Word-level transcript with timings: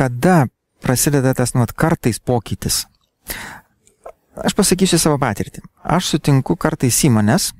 kada 0.00 0.46
prasideda 0.80 1.34
tas 1.36 1.52
nuot 1.52 1.72
kartais 1.76 2.16
pokytis. 2.18 2.86
Aš 4.40 4.54
pasakysiu 4.56 4.96
savo 4.96 5.18
patirtį. 5.20 5.60
Aš 5.84 6.14
sutinku 6.14 6.56
kartais 6.56 6.96
įmonės, 7.04 7.50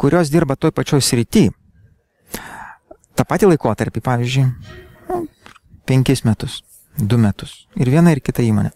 kurios 0.00 0.32
dirba 0.32 0.56
toj 0.56 0.72
pačioj 0.72 1.02
srity. 1.04 1.50
Ta 3.12 3.26
pati 3.28 3.50
laikotarpį, 3.50 4.00
pavyzdžiui, 4.08 4.46
nu, 5.10 5.20
penkis 5.84 6.24
metus, 6.24 6.62
du 6.96 7.18
metus. 7.20 7.66
Ir 7.76 7.90
viena 7.92 8.14
ir 8.14 8.22
kita 8.24 8.46
įmonė. 8.46 8.72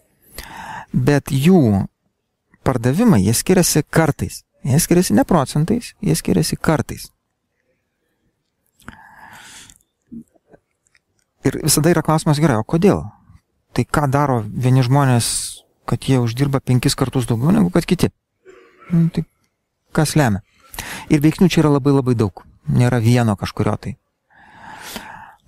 Bet 0.93 1.33
jų 1.33 1.87
pardavimai, 2.67 3.23
jie 3.23 3.33
skiriasi 3.33 3.81
kartais. 3.89 4.43
Jie 4.63 4.77
skiriasi 4.79 5.17
ne 5.17 5.25
procentais, 5.25 5.95
jie 6.03 6.13
skiriasi 6.15 6.59
kartais. 6.61 7.09
Ir 11.43 11.59
visada 11.59 11.91
yra 11.91 12.03
klausimas 12.05 12.39
gerai, 12.39 12.55
o 12.61 12.63
kodėl? 12.63 13.03
Tai 13.75 13.83
ką 13.83 14.07
daro 14.11 14.39
vieni 14.47 14.83
žmonės, 14.85 15.27
kad 15.89 16.05
jie 16.07 16.21
uždirba 16.23 16.61
penkis 16.63 16.95
kartus 16.95 17.27
daugiau 17.27 17.51
negu 17.51 17.71
kad 17.73 17.87
kiti? 17.89 18.13
Nu, 18.91 19.09
tai 19.11 19.25
kas 19.91 20.15
lemia? 20.15 20.43
Ir 21.11 21.19
veiksnių 21.23 21.49
čia 21.51 21.63
yra 21.65 21.73
labai 21.75 21.95
labai 21.97 22.15
daug. 22.15 22.45
Nėra 22.71 23.01
vieno 23.03 23.35
kažkurio 23.35 23.75
tai. 23.75 23.97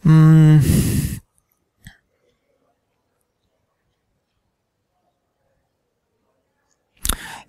Mm. 0.04 0.60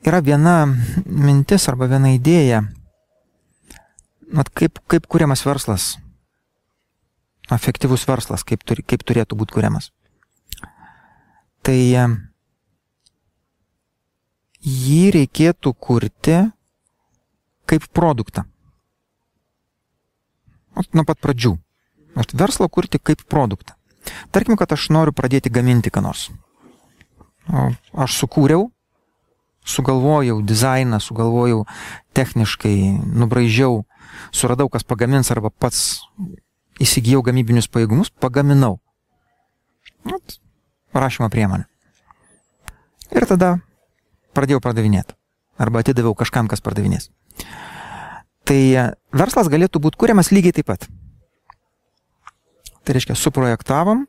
Yra 0.06 0.22
viena 0.22 0.54
mintis 1.02 1.66
arba 1.66 1.90
viena 1.90 2.14
idėja, 2.14 2.62
mat 4.30 4.54
kaip, 4.54 4.78
kaip 4.86 5.10
kuriamas 5.10 5.42
verslas 5.42 5.96
efektyvus 7.52 8.06
verslas, 8.08 8.44
kaip, 8.46 8.64
turi, 8.66 8.82
kaip 8.82 9.04
turėtų 9.06 9.38
būti 9.38 9.56
kuriamas. 9.56 9.90
Tai 11.66 11.76
e, 11.76 12.06
jį 14.66 15.02
reikėtų 15.16 15.72
kurti 15.74 16.40
kaip 17.66 17.86
produktą. 17.94 18.46
Nuo 20.92 21.06
pat 21.08 21.18
pradžių. 21.22 21.56
Aš 22.16 22.32
verslą 22.36 22.68
kurti 22.72 23.00
kaip 23.00 23.22
produktą. 23.28 23.74
Tarkim, 24.30 24.56
kad 24.56 24.72
aš 24.72 24.88
noriu 24.94 25.14
pradėti 25.16 25.50
gaminti 25.52 25.90
ką 25.90 26.02
nors. 26.04 26.28
Aš 27.46 28.16
sukūriau, 28.20 28.68
sugalvojau 29.66 30.40
dizainą, 30.46 31.00
sugalvojau 31.02 31.64
techniškai, 32.16 32.76
nubraižiau, 33.18 33.84
suradau, 34.34 34.68
kas 34.72 34.86
pagamins 34.86 35.30
arba 35.34 35.50
pats 35.50 36.06
įsigijau 36.82 37.22
gamybinius 37.24 37.68
pajėgumus, 37.72 38.10
pagaminau. 38.20 38.78
At, 40.06 40.38
rašymo 40.94 41.28
priemonę. 41.32 41.66
Ir 43.14 43.26
tada 43.28 43.56
pradėjau 44.36 44.60
pardavinėti. 44.62 45.16
Arba 45.56 45.80
atidaviau 45.80 46.14
kažkam, 46.18 46.50
kas 46.50 46.60
pardavinės. 46.60 47.08
Tai 48.46 48.58
verslas 49.16 49.48
galėtų 49.50 49.80
būti 49.82 49.98
kuriamas 49.98 50.30
lygiai 50.34 50.54
taip 50.58 50.68
pat. 50.68 50.86
Tai 52.86 52.94
reiškia, 52.94 53.16
suprojektavom, 53.18 54.04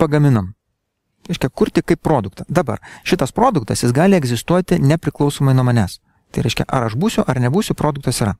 pagaminam. 0.00 0.52
Tai 1.22 1.32
reiškia, 1.32 1.52
kurti 1.54 1.84
kaip 1.86 2.02
produktą. 2.04 2.44
Dabar 2.48 2.82
šitas 3.08 3.32
produktas, 3.32 3.84
jis 3.84 3.94
gali 3.96 4.18
egzistuoti 4.18 4.80
nepriklausomai 4.82 5.54
nuo 5.56 5.64
manęs. 5.64 6.00
Tai 6.34 6.44
reiškia, 6.44 6.66
ar 6.68 6.90
aš 6.90 6.98
būsiu, 7.00 7.24
ar 7.26 7.40
nebūsiu, 7.40 7.78
produktas 7.78 8.20
yra. 8.24 8.34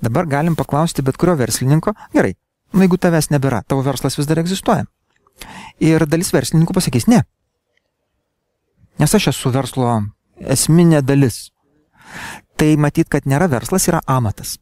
Dabar 0.00 0.26
galim 0.26 0.56
paklausti 0.56 1.02
bet 1.02 1.18
kurio 1.20 1.36
verslininko, 1.36 1.94
gerai, 2.14 2.34
nu 2.72 2.86
jeigu 2.86 2.98
tavęs 2.98 3.30
nebėra, 3.34 3.62
tavo 3.68 3.84
verslas 3.86 4.18
vis 4.18 4.28
dar 4.30 4.40
egzistuoja. 4.42 4.86
Ir 5.82 6.06
dalis 6.06 6.32
verslininkų 6.32 6.74
pasakys, 6.76 7.08
ne. 7.10 7.22
Nes 9.00 9.14
aš 9.14 9.30
esu 9.32 9.52
verslo 9.52 10.00
esminė 10.40 11.02
dalis. 11.02 11.50
Tai 12.56 12.68
matyt, 12.78 13.08
kad 13.10 13.26
nėra 13.26 13.48
verslas, 13.50 13.88
yra 13.90 14.02
amatas. 14.06 14.58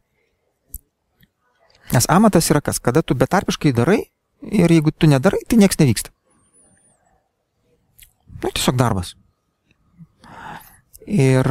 Nes 1.91 2.07
amatas 2.09 2.49
yra 2.53 2.63
kas, 2.63 2.79
kada 2.79 3.03
tu 3.03 3.17
betarpiškai 3.19 3.75
darai 3.75 4.01
ir 4.41 4.71
jeigu 4.71 4.93
tu 4.95 5.11
nedarai, 5.11 5.43
tai 5.49 5.59
nieks 5.59 5.81
nevyksta. 5.81 6.13
Nu, 8.41 8.49
tiesiog 8.49 8.79
darbas. 8.79 9.17
Ir 11.05 11.45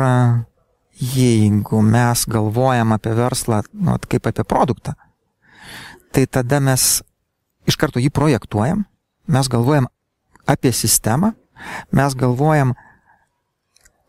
jeigu 0.99 1.81
mes 1.81 2.25
galvojam 2.27 2.91
apie 2.91 3.13
verslą 3.15 3.61
nu, 3.73 3.95
kaip 4.07 4.27
apie 4.27 4.43
produktą, 4.43 4.93
tai 6.11 6.27
tada 6.27 6.59
mes 6.59 7.01
iš 7.67 7.77
karto 7.79 8.01
jį 8.01 8.11
projektuojam, 8.11 8.83
mes 9.27 9.47
galvojam 9.47 9.87
apie 10.49 10.73
sistemą, 10.73 11.33
mes 11.91 12.15
galvojam, 12.15 12.73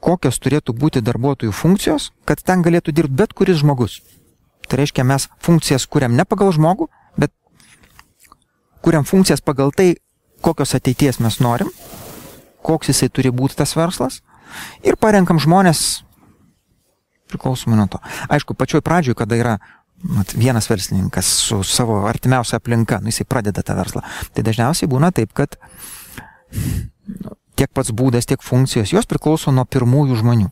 kokios 0.00 0.40
turėtų 0.40 0.74
būti 0.74 1.02
darbuotojų 1.04 1.52
funkcijos, 1.52 2.10
kad 2.24 2.40
ten 2.42 2.64
galėtų 2.64 2.94
dirbti 2.96 3.18
bet 3.20 3.34
kuris 3.36 3.60
žmogus. 3.60 4.00
Tai 4.66 4.80
reiškia, 4.80 5.04
mes 5.04 5.28
funkcijas 5.42 5.86
kuriam 5.86 6.14
ne 6.16 6.24
pagal 6.24 6.54
žmogų, 6.56 6.88
bet 7.20 7.34
kuriam 8.80 9.04
funkcijas 9.04 9.42
pagal 9.44 9.74
tai, 9.76 9.98
kokios 10.40 10.74
ateities 10.74 11.20
mes 11.20 11.40
norim, 11.42 11.68
koks 12.64 12.92
jisai 12.92 13.10
turi 13.12 13.32
būti 13.34 13.58
tas 13.60 13.76
verslas 13.76 14.22
ir 14.82 14.96
parenkam 14.96 15.38
žmonės 15.42 16.02
priklausomai 17.30 17.78
nuo 17.78 17.88
to. 17.90 18.00
Aišku, 18.32 18.56
pačioj 18.58 18.82
pradžioj, 18.86 19.16
kada 19.18 19.38
yra 19.38 19.56
mat, 20.02 20.34
vienas 20.34 20.68
verslininkas 20.70 21.28
su 21.46 21.62
savo 21.66 22.04
artimiausia 22.08 22.60
aplinka, 22.60 23.00
nu, 23.00 23.12
jisai 23.12 23.28
pradeda 23.28 23.64
tą 23.66 23.76
verslą, 23.78 24.04
tai 24.34 24.44
dažniausiai 24.46 24.90
būna 24.90 25.12
taip, 25.16 25.34
kad 25.36 25.58
nu, 26.52 27.36
tiek 27.58 27.70
pats 27.74 27.92
būdas, 27.92 28.28
tiek 28.28 28.42
funkcijos, 28.42 28.94
jos 28.94 29.08
priklauso 29.10 29.52
nuo 29.52 29.66
pirmųjų 29.68 30.20
žmonių. 30.22 30.48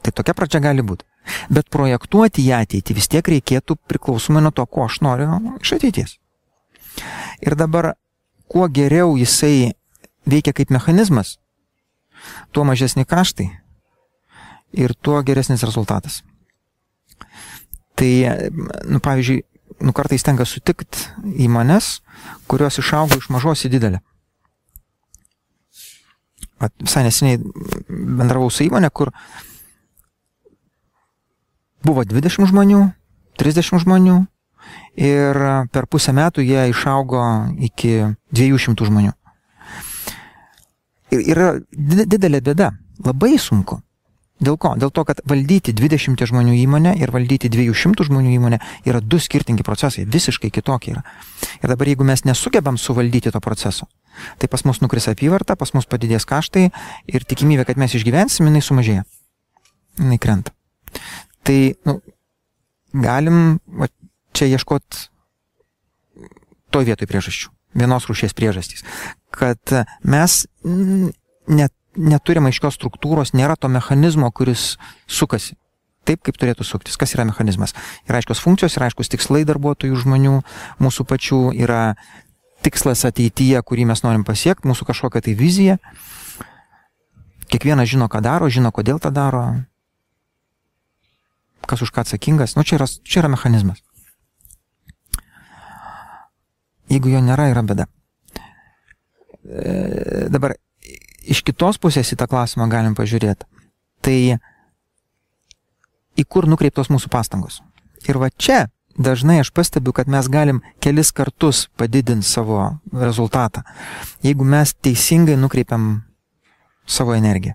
Tai 0.00 0.12
tokia 0.16 0.34
pradžia 0.34 0.62
gali 0.64 0.82
būti. 0.82 1.04
Bet 1.52 1.68
projektuoti 1.70 2.42
į 2.46 2.54
ateitį 2.62 2.96
vis 2.96 3.08
tiek 3.12 3.26
reikėtų 3.28 3.76
priklausomai 3.90 4.42
nuo 4.42 4.52
to, 4.54 4.64
ko 4.66 4.86
aš 4.88 5.00
noriu 5.04 5.36
iš 5.60 5.76
ateities. 5.76 6.16
Ir 7.44 7.56
dabar, 7.60 7.94
kuo 8.50 8.66
geriau 8.68 9.14
jisai 9.20 9.72
veikia 10.26 10.54
kaip 10.56 10.72
mechanizmas, 10.72 11.36
tuo 12.52 12.64
mažesni 12.64 13.04
kaštai, 13.08 13.50
ir 14.72 14.94
tuo 14.94 15.22
geresnis 15.26 15.64
rezultatas. 15.66 16.20
Tai, 17.98 18.10
nu, 18.88 19.00
pavyzdžiui, 19.02 19.42
nu, 19.80 19.92
kartais 19.96 20.24
tenka 20.24 20.46
sutikti 20.48 21.10
įmonės, 21.46 22.00
kurios 22.50 22.80
išaugo 22.80 23.18
iš 23.20 23.28
mažos 23.32 23.66
į 23.66 23.74
didelę. 23.74 24.00
At, 26.60 26.74
visai 26.80 27.06
neseniai 27.06 27.40
bendravau 27.88 28.50
su 28.52 28.66
įmonė, 28.66 28.90
kur 28.92 29.12
buvo 31.84 32.04
20 32.04 32.50
žmonių, 32.50 32.82
30 33.40 33.80
žmonių 33.84 34.18
ir 35.00 35.40
per 35.72 35.88
pusę 35.88 36.12
metų 36.12 36.44
jie 36.44 36.66
išaugo 36.72 37.22
iki 37.70 37.94
200 38.36 38.88
žmonių. 38.90 39.14
Ir 41.10 41.24
yra 41.32 41.46
didelė 41.72 42.42
bėda, 42.44 42.70
labai 43.02 43.34
sunku. 43.40 43.80
Dėl 44.40 44.56
ko? 44.56 44.72
Dėl 44.80 44.88
to, 44.94 45.04
kad 45.04 45.20
valdyti 45.28 45.74
20 45.76 46.16
žmonių 46.30 46.54
įmonę 46.62 46.94
ir 46.96 47.12
valdyti 47.12 47.50
200 47.52 48.06
žmonių 48.08 48.32
įmonę 48.38 48.58
yra 48.88 49.02
du 49.04 49.20
skirtingi 49.20 49.64
procesai, 49.66 50.06
visiškai 50.08 50.48
kitokie 50.54 50.94
yra. 50.94 51.02
Ir 51.60 51.68
dabar 51.68 51.90
jeigu 51.90 52.06
mes 52.08 52.24
nesugebam 52.24 52.78
suvaldyti 52.80 53.32
to 53.34 53.40
proceso, 53.44 53.88
tai 54.40 54.48
pas 54.48 54.64
mus 54.64 54.80
nukris 54.80 55.10
apyvarta, 55.12 55.58
pas 55.60 55.74
mus 55.76 55.84
padidės 55.84 56.24
kaštai 56.28 56.70
ir 57.12 57.26
tikimybė, 57.28 57.66
kad 57.68 57.80
mes 57.80 57.94
išgyvensim, 57.98 58.48
jinai 58.48 58.64
sumažėja. 58.64 59.04
Jinai 60.00 60.18
krenta. 60.22 60.56
Tai 61.44 61.58
nu, 61.88 61.98
galim 62.96 63.58
va, 63.68 63.90
čia 64.32 64.48
ieškoti 64.54 65.08
toj 66.72 66.88
vietoj 66.88 67.10
priežasčių. 67.10 67.52
Vienos 67.76 68.08
rūšies 68.08 68.32
priežastys. 68.34 68.82
Kad 69.34 69.74
mes 70.02 70.46
net 70.64 71.74
neturim 71.96 72.46
aiškios 72.50 72.76
struktūros, 72.78 73.34
nėra 73.34 73.56
to 73.58 73.70
mechanizmo, 73.72 74.30
kuris 74.30 74.76
sukasi. 75.10 75.56
Taip, 76.08 76.22
kaip 76.24 76.38
turėtų 76.40 76.64
suktis. 76.64 76.96
Kas 76.96 77.12
yra 77.14 77.26
mechanizmas? 77.28 77.74
Yra 78.08 78.20
aiškios 78.20 78.40
funkcijos, 78.40 78.76
yra 78.78 78.88
aiškus 78.88 79.12
tikslai 79.12 79.42
darbuotojų 79.48 79.98
žmonių, 80.00 80.38
mūsų 80.80 81.04
pačių, 81.06 81.40
yra 81.60 81.96
tikslas 82.64 83.04
ateityje, 83.08 83.60
kurį 83.66 83.86
mes 83.90 84.02
norim 84.04 84.24
pasiekti, 84.24 84.68
mūsų 84.70 84.88
kažkokia 84.88 85.22
tai 85.26 85.36
vizija. 85.36 85.76
Kiekvienas 87.50 87.90
žino, 87.90 88.08
ką 88.08 88.22
daro, 88.24 88.48
žino, 88.48 88.72
kodėl 88.72 89.00
tą 89.02 89.12
daro, 89.12 89.44
kas 91.68 91.84
už 91.84 91.92
ką 91.92 92.06
atsakingas. 92.06 92.56
Nu, 92.56 92.64
čia 92.64 92.78
yra, 92.78 92.88
čia 93.04 93.22
yra 93.22 93.32
mechanizmas. 93.34 93.82
Jeigu 96.90 97.12
jo 97.12 97.20
nėra, 97.22 97.50
yra 97.52 97.62
bėda. 97.66 97.86
E, 99.46 100.26
dabar 100.32 100.56
iš 101.30 101.44
kitos 101.46 101.78
pusės 101.80 102.10
į 102.12 102.18
tą 102.20 102.28
klausimą 102.30 102.66
galim 102.70 102.96
pažiūrėti. 102.98 103.46
Tai 104.04 104.18
į 106.18 106.26
kur 106.28 106.48
nukreiptos 106.50 106.90
mūsų 106.92 107.10
pastangos. 107.12 107.60
Ir 108.08 108.18
va 108.20 108.30
čia 108.30 108.66
dažnai 108.98 109.40
aš 109.40 109.52
pastebiu, 109.54 109.94
kad 109.96 110.10
mes 110.10 110.28
galim 110.28 110.60
kelis 110.82 111.12
kartus 111.16 111.68
padidinti 111.78 112.26
savo 112.26 112.60
rezultatą, 112.92 113.62
jeigu 114.24 114.44
mes 114.44 114.74
teisingai 114.74 115.38
nukreipiam 115.40 116.02
savo 116.86 117.14
energiją, 117.14 117.54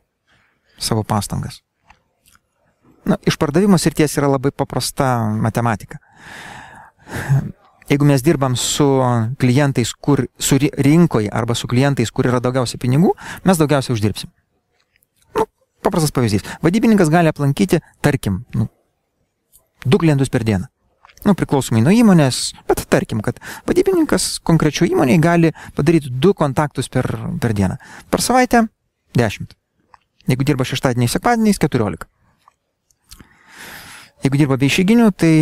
savo 0.78 1.04
pastangas. 1.04 1.62
Na, 3.06 3.20
iš 3.28 3.38
pardavimo 3.38 3.78
srities 3.78 4.18
yra 4.18 4.32
labai 4.32 4.50
paprasta 4.56 5.28
matematika. 5.30 6.00
Jeigu 7.90 8.06
mes 8.06 8.24
dirbam 8.26 8.56
su 8.58 8.86
klientais, 9.38 9.94
kur 9.94 10.26
su 10.40 10.58
rinkoje 10.58 11.30
arba 11.30 11.56
su 11.56 11.68
klientais, 11.68 12.12
kur 12.12 12.26
yra 12.26 12.42
daugiausia 12.42 12.80
pinigų, 12.82 13.12
mes 13.46 13.60
daugiausiai 13.62 13.94
uždirbsim. 13.94 14.32
Nu, 15.38 15.46
paprastas 15.86 16.14
pavyzdys. 16.16 16.48
Vadybininkas 16.66 17.12
gali 17.14 17.30
aplankyti, 17.30 17.82
tarkim, 18.02 18.42
nu, 18.58 18.70
du 19.86 20.02
klientus 20.02 20.34
per 20.34 20.44
dieną. 20.48 20.66
Nu, 21.26 21.34
priklausomai 21.38 21.82
nuo 21.82 21.94
įmonės, 21.94 22.52
bet 22.70 22.84
tarkim, 22.90 23.22
kad 23.26 23.38
vadybininkas 23.66 24.40
konkrečių 24.46 24.90
įmoniai 24.92 25.22
gali 25.22 25.54
padaryti 25.78 26.10
du 26.10 26.34
kontaktus 26.38 26.90
per, 26.90 27.08
per 27.42 27.54
dieną. 27.58 27.78
Per 28.10 28.22
savaitę 28.22 28.68
10. 29.18 29.56
Jeigu 30.30 30.46
dirba 30.46 30.66
šeštadieniais, 30.66 31.14
sekmadieniais 31.18 31.62
14. 31.62 32.06
Jeigu 34.26 34.42
dirba 34.42 34.58
be 34.58 34.70
išeiginių, 34.70 35.12
tai 35.14 35.34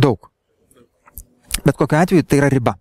daug. 0.00 0.30
Bet 1.64 1.76
kokiu 1.76 1.98
atveju 1.98 2.24
tai 2.24 2.40
yra 2.40 2.48
riba. 2.52 2.76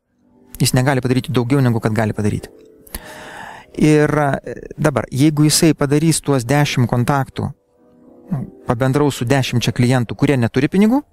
Jis 0.62 0.74
negali 0.74 1.02
padaryti 1.02 1.34
daugiau 1.34 1.62
negu 1.62 1.82
kad 1.82 1.94
gali 1.94 2.14
padaryti. 2.18 2.50
Ir 3.78 4.10
dabar, 4.78 5.06
jeigu 5.14 5.46
jisai 5.46 5.76
padarys 5.78 6.22
tuos 6.26 6.46
10 6.50 6.88
kontaktų, 6.90 7.52
pabendraus 8.66 9.20
su 9.22 9.26
10 9.26 9.70
klientų, 9.72 10.18
kurie 10.18 10.38
neturi 10.38 10.68
pinigų, 10.68 11.04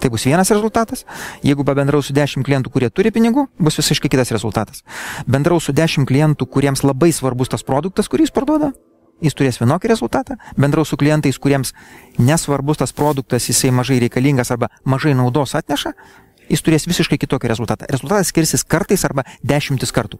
tai 0.00 0.10
bus 0.10 0.24
vienas 0.24 0.50
rezultatas. 0.54 1.04
Jeigu 1.42 1.66
pabendraus 1.66 2.08
su 2.08 2.14
10 2.16 2.46
klientų, 2.46 2.70
kurie 2.70 2.90
turi 2.90 3.10
pinigų, 3.10 3.48
bus 3.58 3.80
visiškai 3.82 4.08
kitas 4.12 4.30
rezultatas. 4.30 4.84
Bendraus 5.26 5.66
su 5.66 5.74
10 5.76 6.06
klientų, 6.06 6.46
kuriems 6.46 6.84
labai 6.86 7.10
svarbus 7.12 7.50
tas 7.52 7.66
produktas, 7.66 8.08
kurį 8.08 8.28
jis 8.28 8.34
parduoda, 8.38 8.70
jis 9.24 9.36
turės 9.36 9.60
vienokį 9.60 9.92
rezultatą, 9.92 10.38
bendraus 10.56 10.92
su 10.92 10.98
klientais, 11.00 11.38
kuriems 11.38 11.74
nesvarbus 12.18 12.82
tas 12.82 12.92
produktas, 12.96 13.48
jisai 13.48 13.72
mažai 13.74 14.00
reikalingas 14.02 14.50
arba 14.54 14.70
mažai 14.84 15.14
naudos 15.18 15.54
atneša, 15.58 15.94
jis 16.50 16.64
turės 16.66 16.86
visiškai 16.88 17.18
kitokį 17.20 17.50
rezultatą. 17.52 17.86
Rezultatas 17.90 18.30
skirsis 18.32 18.64
kartais 18.66 19.04
arba 19.06 19.24
dešimtis 19.46 19.92
kartų. 19.94 20.18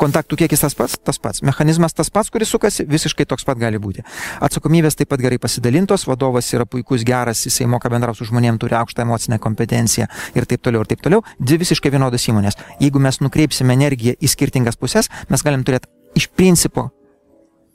Kontaktų 0.00 0.38
kiekis 0.42 0.64
tas 0.64 0.76
pats, 0.76 0.98
tas 1.00 1.18
pats. 1.22 1.42
Mechanizmas 1.46 1.96
tas 1.96 2.10
pats, 2.12 2.30
kuris 2.32 2.52
sukasi, 2.52 2.84
visiškai 2.88 3.26
toks 3.28 3.46
pat 3.48 3.60
gali 3.60 3.80
būti. 3.82 4.04
Atsakomybės 4.44 4.98
taip 4.98 5.12
pat 5.12 5.22
gerai 5.22 5.40
pasidalintos, 5.42 6.06
vadovas 6.10 6.50
yra 6.52 6.66
puikus, 6.68 7.06
geras, 7.08 7.44
jisai 7.46 7.68
moka 7.70 7.90
bendrauti 7.92 8.20
su 8.20 8.28
žmonėmis, 8.28 8.60
turi 8.62 8.76
aukštą 8.78 9.06
emocinę 9.06 9.40
kompetenciją 9.42 10.08
ir 10.36 10.48
taip 10.50 10.64
toliau, 10.64 10.84
ir 10.84 10.92
taip 10.92 11.04
toliau. 11.04 11.24
Dvi 11.40 11.62
visiškai 11.64 11.94
vienodos 11.94 12.28
įmonės. 12.28 12.58
Jeigu 12.82 13.02
mes 13.02 13.22
nukreipsime 13.24 13.76
energiją 13.78 14.18
į 14.20 14.32
skirtingas 14.34 14.80
pusės, 14.80 15.10
mes 15.32 15.46
galim 15.46 15.64
turėti 15.64 15.88
iš 16.18 16.28
principo 16.36 16.90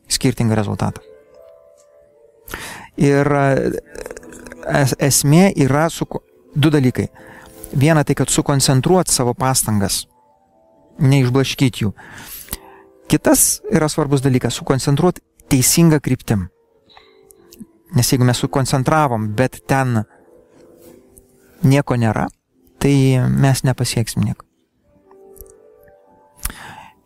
skirtingą 0.07 0.55
rezultatą. 0.55 1.01
Ir 2.97 3.27
e, 3.27 3.47
esmė 4.99 5.51
yra 5.55 5.87
su 5.93 6.07
du 6.55 6.71
dalykai. 6.73 7.07
Viena 7.77 8.03
tai, 8.07 8.15
kad 8.15 8.31
sukoncentruoti 8.31 9.11
savo 9.11 9.33
pastangas, 9.37 10.05
neišblaškyti 11.03 11.83
jų. 11.83 11.93
Kitas 13.11 13.61
yra 13.71 13.89
svarbus 13.91 14.23
dalykas- 14.23 14.55
sukoncentruoti 14.59 15.21
teisingą 15.49 15.99
kryptim. 15.99 16.47
Nes 17.95 18.11
jeigu 18.11 18.25
mes 18.25 18.37
sukoncentravom, 18.37 19.33
bet 19.35 19.61
ten 19.67 20.03
nieko 21.63 21.95
nėra, 21.95 22.27
tai 22.79 23.19
mes 23.29 23.63
nepasieksim 23.63 24.23
nieko. 24.23 24.43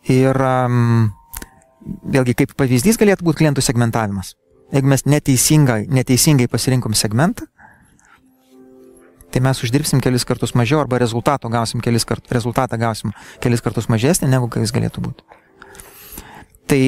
Ir 0.10 0.36
um, 0.42 1.12
vėlgi 1.86 2.36
kaip 2.42 2.56
pavyzdys 2.60 3.00
galėtų 3.02 3.26
būti 3.28 3.44
klientų 3.44 3.64
segmentavimas. 3.66 4.36
Jeigu 4.72 4.88
mes 4.88 5.04
neteisingai, 5.10 5.86
neteisingai 5.92 6.48
pasirinkom 6.52 6.94
segmentą, 6.96 7.48
tai 9.32 9.42
mes 9.44 9.64
uždirbsim 9.64 10.02
kelis 10.04 10.26
kartus 10.28 10.54
mažiau 10.56 10.82
arba 10.84 11.00
rezultato 11.00 11.50
gausim 11.52 11.84
kelis 11.84 12.06
kart, 12.08 12.24
rezultatą 12.32 12.80
gausim 12.80 13.16
kelis 13.44 13.64
kartus 13.64 13.88
mažesnį, 13.92 14.30
negu 14.32 14.50
jis 14.60 14.74
galėtų 14.76 15.04
būti. 15.08 15.40
Tai 16.72 16.80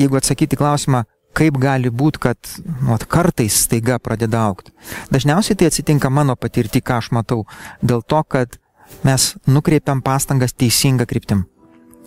jeigu 0.00 0.18
atsakyti 0.20 0.58
klausimą, 0.60 1.04
kaip 1.36 1.56
gali 1.60 1.92
būti, 1.92 2.20
kad 2.20 2.50
nu, 2.82 2.96
kartais 3.08 3.62
staiga 3.64 4.00
pradeda 4.02 4.42
aukti. 4.48 4.74
Dažniausiai 5.12 5.56
tai 5.56 5.70
atsitinka 5.70 6.10
mano 6.10 6.36
patirti, 6.36 6.82
ką 6.82 6.98
aš 7.00 7.12
matau, 7.16 7.44
dėl 7.80 8.02
to, 8.02 8.20
kad 8.28 8.58
mes 9.06 9.34
nukreipiam 9.46 10.02
pastangas 10.02 10.56
teisinga 10.56 11.06
kryptim. 11.06 11.46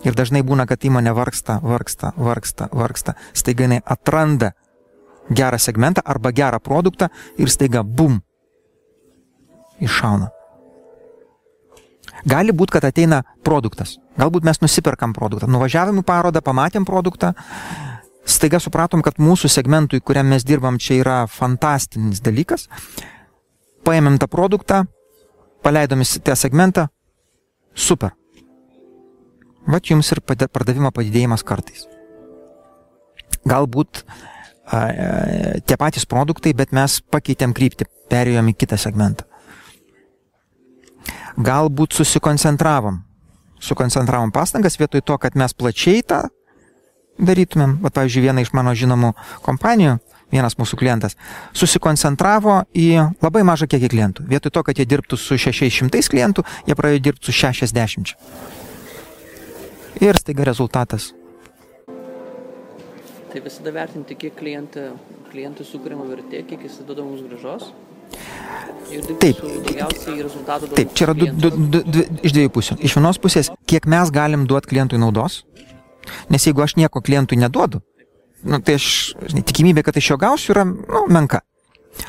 Ir 0.04 0.16
dažnai 0.16 0.42
būna, 0.44 0.66
kad 0.68 0.84
įmonė 0.84 1.14
vargsta, 1.16 1.58
vargsta, 1.64 2.12
vargsta, 2.16 2.68
vargsta, 2.72 3.14
staiga 3.32 3.64
jinai 3.64 3.80
atranda 3.84 4.52
gerą 5.30 5.58
segmentą 5.58 6.02
arba 6.04 6.32
gerą 6.32 6.60
produktą 6.60 7.08
ir 7.40 7.50
staiga 7.50 7.82
bum, 7.82 8.20
iššauna. 9.80 10.28
Gali 12.28 12.52
būti, 12.56 12.76
kad 12.76 12.84
ateina 12.88 13.22
produktas. 13.44 13.98
Galbūt 14.20 14.44
mes 14.46 14.60
nusiperkam 14.62 15.12
produktą. 15.16 15.48
Nuvažiavam 15.50 15.98
į 16.00 16.04
parodą, 16.06 16.40
pamatėm 16.44 16.86
produktą, 16.88 17.32
staiga 18.24 18.60
supratom, 18.62 19.02
kad 19.04 19.18
mūsų 19.20 19.50
segmentui, 19.52 20.00
kuriam 20.00 20.30
mes 20.32 20.44
dirbam, 20.46 20.78
čia 20.78 21.00
yra 21.00 21.16
fantastinis 21.28 22.22
dalykas. 22.24 22.68
Paėmėm 23.84 24.16
tą 24.20 24.28
produktą, 24.32 24.84
paleidom 25.64 26.04
į 26.04 26.08
tą 26.24 26.36
segmentą, 26.38 26.88
super. 27.74 28.14
Vat 29.66 29.88
jums 29.88 30.10
ir 30.12 30.20
pardavimo 30.24 30.90
padidėjimas 30.92 31.44
kartais. 31.46 31.86
Galbūt 33.48 34.02
a, 34.04 34.76
a, 34.76 34.82
tie 35.64 35.76
patys 35.80 36.06
produktai, 36.08 36.54
bet 36.56 36.72
mes 36.76 36.98
pakeitėm 37.12 37.54
kryptį, 37.56 37.88
perėjom 38.12 38.52
į 38.52 38.56
kitą 38.60 38.78
segmentą. 38.80 39.26
Galbūt 41.34 41.96
susikoncentravom. 41.96 43.02
Sukoncentravom 43.64 44.32
pastangas 44.32 44.76
vietoj 44.78 45.02
to, 45.02 45.16
kad 45.18 45.36
mes 45.38 45.56
plačiai 45.56 46.04
tą 46.06 46.26
darytumėm. 47.18 47.78
Va, 47.82 47.90
pavyzdžiui, 47.94 48.26
viena 48.28 48.44
iš 48.44 48.52
mano 48.56 48.74
žinomų 48.76 49.14
kompanijų, 49.44 49.96
vienas 50.34 50.58
mūsų 50.58 50.78
klientas, 50.80 51.16
susikoncentravo 51.56 52.64
į 52.74 52.88
labai 53.22 53.44
mažą 53.46 53.68
kiekį 53.70 53.90
klientų. 53.92 54.26
Vietoj 54.30 54.54
to, 54.54 54.64
kad 54.66 54.78
jie 54.78 54.86
dirbtų 54.88 55.18
su 55.20 55.38
600 55.38 56.02
klientų, 56.10 56.44
jie 56.68 56.76
pradėjo 56.78 57.04
dirbti 57.08 57.30
su 57.30 57.36
60. 57.40 58.14
Ir 60.02 60.18
staiga 60.18 60.46
rezultatas. 60.48 61.12
Tai 63.34 63.42
visada 63.42 63.72
vertinti, 63.74 64.16
kiek 64.18 64.34
klientų, 64.38 64.90
klientų 65.32 65.66
sukūrimo 65.66 66.06
vertė, 66.06 66.44
kiek 66.46 66.62
jis 66.66 66.80
duoda 66.86 67.02
mums 67.06 67.24
gražos. 67.26 67.72
Taip, 69.18 69.40
taip, 70.76 70.92
čia 70.94 71.06
yra 71.06 71.14
du, 71.18 71.26
du, 71.32 71.50
du, 71.50 71.80
du, 71.82 72.04
iš 72.22 72.34
dviejų 72.36 72.52
pusių. 72.54 72.76
Iš 72.84 72.94
vienos 72.98 73.18
pusės, 73.22 73.50
kiek 73.70 73.88
mes 73.90 74.12
galim 74.14 74.44
duoti 74.50 74.70
klientui 74.70 75.00
naudos, 75.02 75.40
nes 76.30 76.46
jeigu 76.46 76.62
aš 76.62 76.76
nieko 76.78 77.02
klientui 77.02 77.40
neduodu, 77.40 77.80
nu, 78.44 78.60
tai 78.62 78.76
aš, 78.78 78.86
žinai, 79.32 79.42
tikimybė, 79.48 79.82
kad 79.86 79.98
iš 79.98 80.12
jo 80.12 80.20
gausiu, 80.20 80.52
yra 80.54 80.66
nu, 80.68 81.06
menka. 81.10 81.42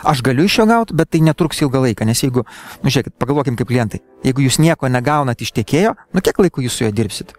Aš 0.06 0.22
galiu 0.25 0.46
iš 0.50 0.60
jo 0.60 0.68
gauti, 0.70 0.98
bet 0.98 1.12
tai 1.13 1.22
netruks 1.25 1.62
ilgą 1.62 1.82
laiką, 1.88 2.06
nes 2.10 2.22
jeigu, 2.22 2.44
nu 2.84 2.92
žiūrėkit, 2.92 3.18
pagalvokim 3.22 3.58
kaip 3.58 3.70
klientai, 3.70 4.01
jeigu 4.25 4.46
jūs 4.46 4.60
nieko 4.62 4.89
negaunat 4.92 5.42
iš 5.46 5.54
tiekėjo, 5.58 5.94
nu 6.13 6.25
kiek 6.25 6.42
laiko 6.42 6.63
jūs 6.65 6.77
su 6.77 6.86
juo 6.86 6.94
dirbsit? 6.94 7.36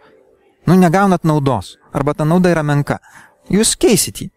Nu 0.66 0.74
negaunat 0.74 1.24
naudos, 1.24 1.76
arba 1.92 2.14
ta 2.14 2.24
nauda 2.24 2.50
yra 2.50 2.64
menka. 2.66 2.98
Jūs 3.52 3.76
keisit 3.78 4.22
jį. 4.22 4.30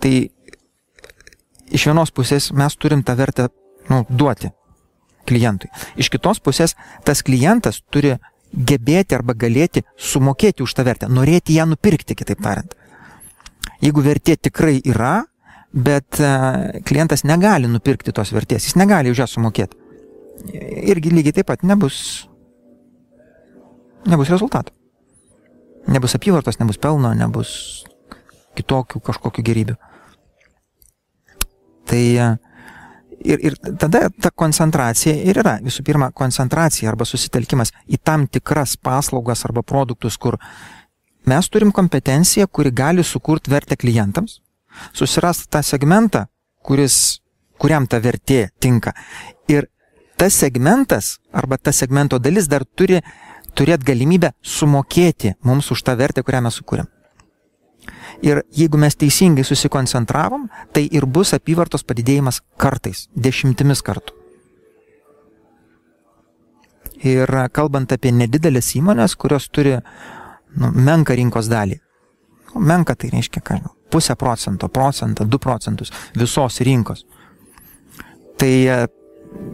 Tai 0.00 0.12
iš 1.68 1.86
vienos 1.90 2.12
pusės 2.14 2.52
mes 2.56 2.76
turim 2.80 3.02
tą 3.04 3.16
vertę 3.18 3.50
nu, 3.90 4.04
duoti 4.08 4.48
klientui. 5.28 5.68
Iš 6.00 6.08
kitos 6.14 6.40
pusės 6.40 6.76
tas 7.04 7.22
klientas 7.26 7.82
turi 7.92 8.14
gebėti 8.50 9.14
arba 9.14 9.34
galėti 9.34 9.84
sumokėti 9.98 10.64
už 10.64 10.74
tą 10.74 10.86
vertę, 10.86 11.10
norėti 11.10 11.58
ją 11.58 11.68
nupirkti, 11.70 12.16
kitaip 12.18 12.40
tariant. 12.42 12.74
Jeigu 13.80 14.02
vertė 14.04 14.36
tikrai 14.36 14.80
yra, 14.84 15.24
bet 15.72 16.20
e, 16.20 16.30
klientas 16.86 17.24
negali 17.24 17.70
nupirkti 17.70 18.14
tos 18.14 18.32
vertės, 18.34 18.66
jis 18.68 18.78
negali 18.80 19.12
už 19.12 19.22
ją 19.22 19.28
sumokėti. 19.30 19.78
Irgi 20.90 21.12
lygiai 21.12 21.36
taip 21.36 21.50
pat 21.50 21.64
nebus, 21.66 22.26
nebus 24.08 24.32
rezultatų. 24.32 24.74
Nebus 25.90 26.14
apyvartos, 26.16 26.58
nebus 26.60 26.78
pelno, 26.80 27.12
nebus 27.16 27.84
kitokių 28.58 29.00
kažkokių 29.04 29.44
gerybių. 29.46 29.76
Tai 31.90 32.02
ir, 33.24 33.40
ir 33.44 33.56
tada 33.78 34.08
ta 34.22 34.30
koncentracija 34.30 35.14
ir 35.14 35.40
yra. 35.42 35.56
Visų 35.64 35.84
pirma, 35.86 36.10
koncentracija 36.16 36.90
arba 36.90 37.06
susitelkimas 37.08 37.72
į 37.88 38.00
tam 38.04 38.26
tikras 38.28 38.76
paslaugas 38.80 39.44
arba 39.48 39.64
produktus, 39.66 40.16
kur 40.16 40.38
mes 41.28 41.48
turim 41.52 41.72
kompetenciją, 41.72 42.48
kuri 42.48 42.72
gali 42.72 43.04
sukurti 43.04 43.52
vertę 43.52 43.76
klientams, 43.76 44.40
susirasti 44.92 45.50
tą 45.50 45.62
segmentą, 45.62 46.26
kuris, 46.62 47.20
kuriam 47.58 47.86
ta 47.86 48.00
vertė 48.00 48.48
tinka. 48.60 48.94
Ir 49.48 49.68
tas 50.20 50.36
segmentas 50.36 51.18
arba 51.32 51.58
ta 51.58 51.72
segmento 51.72 52.18
dalis 52.18 52.48
dar 52.48 52.64
turi 52.64 53.00
turėti 53.56 53.90
galimybę 53.92 54.32
sumokėti 54.42 55.34
mums 55.42 55.70
už 55.70 55.82
tą 55.82 55.96
vertę, 55.98 56.22
kurią 56.22 56.42
mes 56.46 56.60
sukūrėm. 56.60 56.88
Ir 58.22 58.42
jeigu 58.52 58.76
mes 58.76 58.96
teisingai 59.00 59.44
susikoncentravom, 59.48 60.48
tai 60.74 60.84
ir 60.92 61.06
bus 61.06 61.32
apyvartos 61.32 61.84
padidėjimas 61.88 62.42
kartais, 62.60 63.06
dešimtimis 63.16 63.80
kartų. 63.82 64.16
Ir 67.00 67.32
kalbant 67.56 67.92
apie 67.96 68.12
nedidelės 68.12 68.74
įmonės, 68.76 69.16
kurios 69.16 69.48
turi 69.48 69.78
nu, 69.80 70.68
menką 70.74 71.16
rinkos 71.16 71.48
dalį. 71.48 71.80
Menka 72.60 72.94
tai 72.98 73.08
reiškia, 73.14 73.40
ką 73.40 73.56
žinau, 73.56 73.72
pusę 73.90 74.16
procento, 74.16 74.68
procentą, 74.68 75.26
du 75.28 75.38
procentus 75.38 75.92
visos 76.16 76.60
rinkos. 76.66 77.04
Tai, 78.40 78.54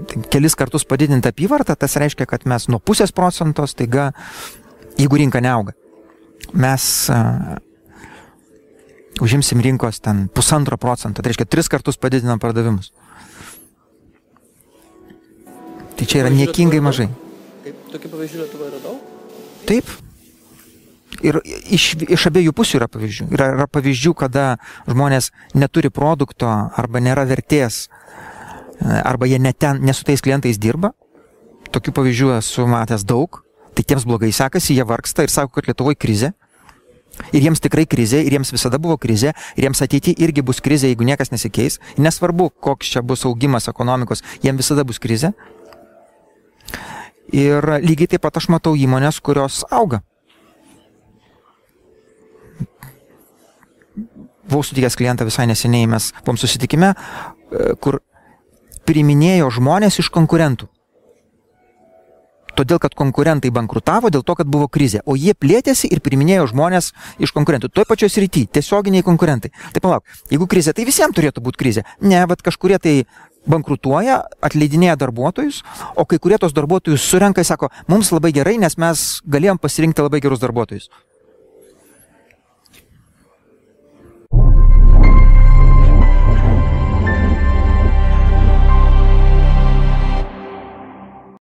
tai 0.07 0.23
kelis 0.33 0.55
kartus 0.59 0.87
padidinti 0.89 1.33
apyvartą, 1.33 1.77
tas 1.77 1.97
reiškia, 1.99 2.29
kad 2.31 2.47
mes 2.47 2.69
nuo 2.71 2.79
pusės 2.79 3.13
procento 3.13 3.67
staiga, 3.67 4.13
jeigu 5.01 5.19
rinka 5.21 5.43
neauga, 5.43 5.75
mes 6.55 6.87
uh, 7.11 7.57
užimsim 9.21 9.61
rinkos 9.65 10.01
ten 10.01 10.29
pusantro 10.29 10.77
procento, 10.77 11.23
tai 11.23 11.33
reiškia 11.33 11.49
tris 11.51 11.69
kartus 11.73 11.99
padidinam 12.01 12.41
pardavimus. 12.43 12.93
Tai 15.97 16.05
čia 16.05 16.25
yra 16.25 16.33
niekingai 16.33 16.83
mažai. 16.85 17.09
Kaip 17.65 17.87
tokių 17.95 18.11
pavyzdžių 18.13 18.43
Lietuvoje 18.43 18.73
yra 18.75 18.81
daug? 18.85 18.99
Taip. 19.67 19.89
Ir 21.25 21.39
iš, 21.45 21.95
iš 22.03 22.27
abiejų 22.29 22.53
pusių 22.57 22.81
yra 22.81 22.89
pavyzdžių. 22.93 23.29
Yra, 23.33 23.49
yra 23.57 23.67
pavyzdžių, 23.71 24.13
kada 24.19 24.47
žmonės 24.89 25.31
neturi 25.57 25.91
produkto 25.95 26.49
arba 26.51 27.01
nėra 27.01 27.25
vertės, 27.29 27.87
arba 28.81 29.29
jie 29.31 29.39
neten, 29.41 29.81
ne 29.85 29.95
su 29.97 30.05
tais 30.05 30.23
klientais 30.23 30.61
dirba. 30.61 30.93
Tokių 31.73 31.95
pavyzdžių 31.97 32.33
esu 32.39 32.67
matęs 32.71 33.07
daug. 33.07 33.43
Tai 33.77 33.85
tiems 33.85 34.07
blogai 34.09 34.33
sekasi, 34.33 34.77
jie 34.77 34.85
vargsta 34.89 35.27
ir 35.27 35.33
sako, 35.33 35.59
kad 35.59 35.69
Lietuvoje 35.69 35.99
krizė. 36.01 36.33
Ir 37.33 37.47
jiems 37.47 37.63
tikrai 37.65 37.87
krizė, 37.89 38.21
ir 38.25 38.37
jiems 38.37 38.53
visada 38.53 38.79
buvo 38.83 38.99
krizė, 39.01 39.33
ir 39.57 39.67
jiems 39.67 39.81
ateityje 39.85 40.21
irgi 40.25 40.45
bus 40.45 40.61
krizė, 40.65 40.91
jeigu 40.91 41.07
niekas 41.09 41.33
nesikeis. 41.33 41.79
Nesvarbu, 42.01 42.51
koks 42.61 42.93
čia 42.93 43.03
bus 43.05 43.25
augimas 43.29 43.69
ekonomikos, 43.73 44.25
jiems 44.45 44.61
visada 44.61 44.85
bus 44.85 45.01
krizė. 45.01 45.33
Ir 47.33 47.65
lygiai 47.83 48.13
taip 48.15 48.25
pat 48.27 48.37
aš 48.39 48.51
matau 48.53 48.77
įmonės, 48.79 49.21
kurios 49.25 49.65
auga. 49.73 50.03
Buvau 54.47 54.63
sutikęs 54.67 54.99
klientą 54.99 55.27
visai 55.27 55.49
neseniai, 55.51 55.89
mes 55.91 56.13
buvom 56.23 56.39
susitikime, 56.41 56.95
e, 56.95 57.75
kur 57.83 58.01
priminėjo 58.87 59.51
žmonės 59.59 60.01
iš 60.03 60.13
konkurentų 60.15 60.71
todėl 62.57 62.81
kad 62.83 62.97
konkurentai 62.97 63.53
bankrutavo 63.55 64.11
dėl 64.13 64.25
to, 64.27 64.37
kad 64.39 64.49
buvo 64.51 64.69
krizė, 64.73 65.03
o 65.05 65.17
jie 65.19 65.35
plėtėsi 65.37 65.91
ir 65.93 66.03
priminėjo 66.05 66.49
žmonės 66.53 66.93
iš 67.23 67.33
konkurentų. 67.37 67.71
Toj 67.75 67.87
pačioj 67.89 68.13
srity, 68.13 68.47
tiesioginiai 68.57 69.05
konkurentai. 69.07 69.53
Tai 69.75 69.83
palauk, 69.85 70.19
jeigu 70.33 70.49
krizė, 70.51 70.75
tai 70.77 70.87
visiems 70.89 71.17
turėtų 71.17 71.45
būti 71.45 71.61
krizė. 71.63 71.87
Ne, 72.01 72.23
bet 72.31 72.45
kažkurie 72.47 72.79
tai 72.83 72.95
bankrutuoja, 73.47 74.23
atleidinėja 74.43 74.97
darbuotojus, 74.99 75.61
o 75.95 76.07
kai 76.09 76.19
kurie 76.23 76.41
tos 76.43 76.57
darbuotojus 76.57 77.05
surenka 77.05 77.45
ir 77.45 77.49
sako, 77.49 77.71
mums 77.91 78.11
labai 78.15 78.33
gerai, 78.35 78.57
nes 78.63 78.75
mes 78.81 79.05
galėjom 79.23 79.61
pasirinkti 79.63 80.03
labai 80.03 80.23
gerus 80.25 80.43
darbuotojus. 80.43 80.91